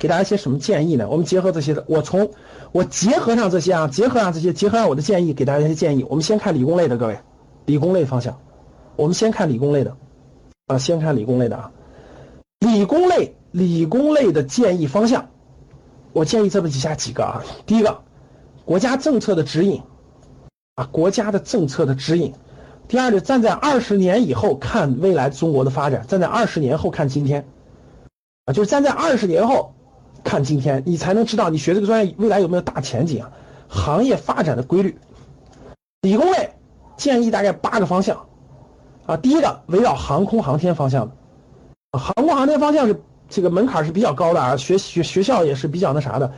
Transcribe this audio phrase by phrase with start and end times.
[0.00, 1.06] 给大家一些什么建议呢？
[1.10, 2.30] 我们结合这些的，我从
[2.72, 6.06] 我结合上这些啊，结合上这些，结合上我的建议，给大家一些建议。
[6.08, 7.20] 我们先看理工类的，各位，
[7.66, 8.40] 理工类方向，
[8.96, 9.94] 我们先看理工类的，
[10.68, 11.70] 啊，先看理工类的啊，
[12.60, 15.28] 理工类，理工类的建议方向，
[16.14, 18.00] 我建议这么以下几个啊，第一个，
[18.64, 19.82] 国家政策的指引，
[20.76, 22.32] 啊，国家的政策的指引。
[22.88, 27.46] 第二个，站在二十年以后看未来中国的发展，站在二十年后看今天，
[28.46, 29.74] 啊，就是站在二十年后
[30.22, 33.30] 看今天，你才能知道你学这个专业未来有没有大前景啊，
[33.68, 34.96] 行业发展的规律。
[36.02, 36.50] 理工类
[36.96, 38.26] 建议大概八个方向，
[39.06, 46.32] 啊，第一个围绕航空航天方向的，航空航天方向是这个门槛是比较高的啊，学学学校也是比较那啥的，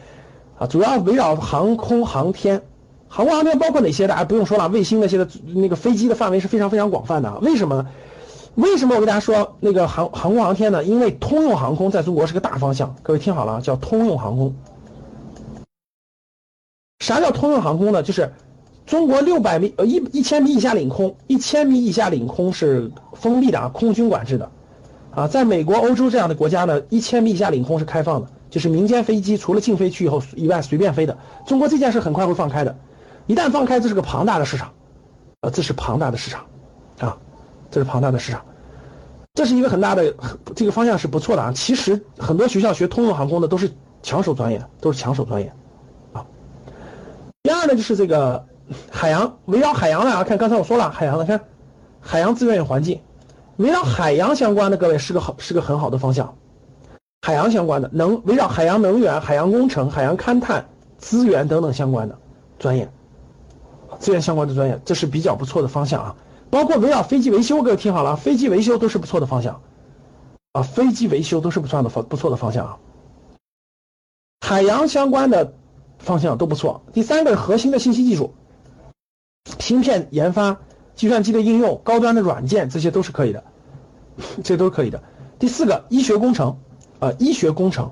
[0.59, 2.63] 啊，主要围绕航空航天。
[3.09, 4.07] 航空航天包括哪些？
[4.07, 7.29] 大家不用说了，卫星那些的那个飞机的范围是非常非常广泛的。
[7.29, 7.87] 啊为什么呢？
[8.55, 10.85] 为什么我跟大家说那个航航空航天呢？
[10.85, 12.95] 因为通用航空在中国是个大方向。
[13.03, 14.55] 各位听好了，叫通用航空。
[16.99, 18.03] 啥叫通用航空呢？
[18.03, 18.33] 就是
[18.85, 24.51] 中国六百米呃一一千米以下领空，一千米以下领空是封闭的啊，空军管制的
[25.15, 25.27] 啊。
[25.27, 31.17] 在美国、欧洲这样的国家呢，一千米以下领空是开放的，就是民间飞机除了禁飞区以后以外随便飞的。
[31.47, 32.77] 中国这件事很快会放开的。
[33.27, 34.73] 一旦放开，这是个庞大的市场，
[35.41, 36.45] 啊，这是庞大的市场，
[36.99, 37.19] 啊，
[37.73, 38.45] 这是庞大的市场，
[39.33, 40.15] 这是一个很大的
[40.55, 41.51] 这个方向是不错的啊。
[41.53, 45.51] 其实很多学校学通用航空的都是抢手专业，都是抢手专业，
[46.13, 46.25] 啊。
[47.43, 48.45] 第二呢，就是这个
[48.91, 51.41] 海洋，围绕海洋的啊，看刚才我说了海洋的，看
[51.99, 53.01] 海洋资源与环境，
[53.57, 56.37] 围绕海洋相关的各位是个好是个很好的方向，
[57.23, 60.67] 海洋相关的能围绕海洋能源、海洋工程、海洋勘探
[60.99, 62.19] 资源等等相关的
[62.59, 62.87] 专业。
[63.99, 66.15] 资源相关的专业，这是比较不错的方向啊。
[66.53, 69.63] 包括围绕飞机维修，各位听好了，飞机维修都是不错的方向
[70.53, 70.61] 啊。
[70.61, 72.79] 飞机维修都是不错的方不错的方向啊。
[74.43, 75.55] 海洋相关的
[75.99, 76.83] 方向都不错。
[76.93, 78.35] 第三个是核心的信息技术，
[79.61, 80.59] 芯片研发、
[80.95, 83.43] 计算机的应用、高端的软件，这些都是可以的，
[84.45, 85.03] 这都是可以的。
[85.39, 86.59] 第四个医学工程
[86.99, 87.91] 啊，医学工程，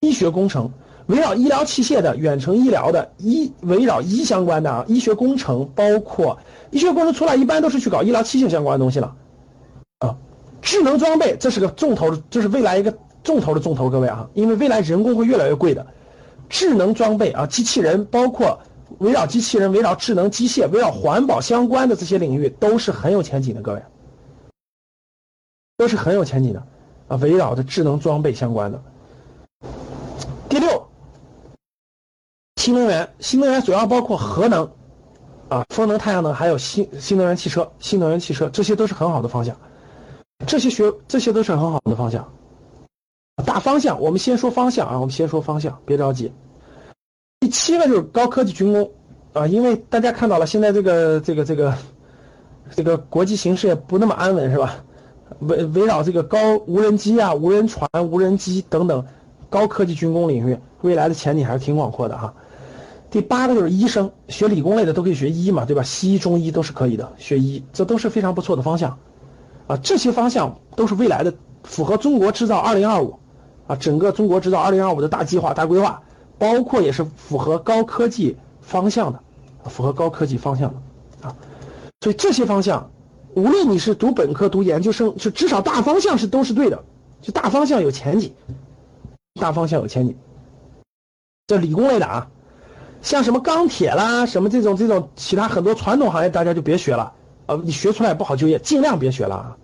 [0.00, 0.70] 医学工程。
[1.06, 6.38] 围绕医疗器械的、远程医疗的、医围绕医相关的啊，医学工程包括
[6.70, 9.14] 医学工程出来一般都是去搞医疗器械相关的东西了，
[9.98, 10.16] 啊，
[10.62, 15.86] 智能装备这是个重头的，这是未来一个重头的重头，各位啊，因为未来人工会越来越贵的，
[16.48, 18.58] 智能装备啊，机器人包括
[18.98, 23.82] 围绕机器人、围绕智能机械、围绕环保相关的这些领域都是很有前景的，各位，
[25.76, 26.66] 都是很有前景的。
[27.08, 28.82] 啊，围绕着智能装备相关的。
[30.48, 30.88] 第六。
[32.64, 34.66] 新能源，新能源主要包括核能，
[35.50, 39.54] 啊，风能、太阳能，还有新新能源汽车、新能源汽车，这些都是很好的方向。
[40.46, 42.26] 这些学，这些都是很好的方向。
[43.44, 46.32] 大方向，我们先说方向啊，我们先说方向，别着急。
[47.40, 48.90] 第七个就是高科技军工，
[49.34, 51.74] 啊，因为大家看到了，现在这个这个这个
[52.74, 54.82] 这个国际形势也不那么安稳，是吧？
[55.40, 59.06] 围围绕这个高无人机啊、无人船、无人机等等
[59.50, 62.32] 高科技军工领域，未来的前景还是挺广阔的哈。
[63.14, 65.84] 第八个就是医生，学理工类的都可以学医嘛，对吧？
[65.84, 68.98] 西医、中医都是可以的，学医这都是非常不错的方向，
[69.68, 71.32] 啊，这些方向都是未来的
[71.62, 73.20] 符合中国制造二零二五，
[73.68, 76.02] 啊，整个中国制造二零二五的大计划、大规划，
[76.38, 79.20] 包括也是符合高科技方向的，
[79.70, 81.36] 符合高科技方向的，啊，
[82.00, 82.90] 所以这些方向，
[83.36, 86.82] 无论你是读本科、读研究生，就至少大方向是都是对的，
[87.22, 88.34] 就大方向有前景，
[89.40, 90.16] 大方向有前景，
[91.46, 92.28] 这理工类的啊。
[93.04, 97.12] 像什么钢铁啦，什么这种这种其他很多传统行业，大家就别学了，
[97.44, 99.56] 呃，你学出来不好就业，尽量别学了啊。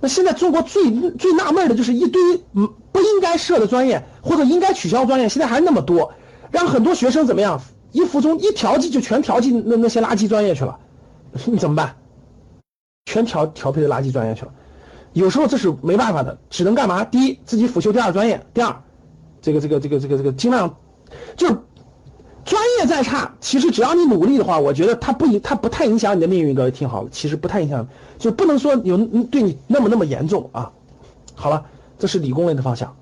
[0.00, 2.20] 那现在中国最最纳闷的就是一堆
[2.52, 6.12] 嗯不应该设的专业，或者应该取消专业，现在还那么多，
[6.50, 7.58] 让很多学生怎么样？
[7.92, 10.78] 一服从一调剂就全调剂那那些垃圾专业去了，
[11.46, 11.96] 你怎么办？
[13.06, 14.52] 全调调配的垃圾专业去了，
[15.14, 17.02] 有时候这是没办法的，只能干嘛？
[17.02, 18.76] 第一，自己辅修第二专业；第二，
[19.40, 20.76] 这个这个这个这个这个尽量
[21.34, 21.56] 就是。
[22.44, 26.54] 专业再差，其实只要你努力的话，我觉得它不影，它不太影响你的命运。
[26.54, 27.88] 各位听好了，其实不太影响，
[28.18, 28.96] 就不能说有
[29.30, 30.70] 对你那么那么严重啊。
[31.34, 31.64] 好了，
[31.98, 32.94] 这是理工类的方向。